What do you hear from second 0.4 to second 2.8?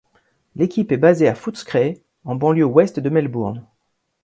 L'équipe est basé à Footscray en banlieue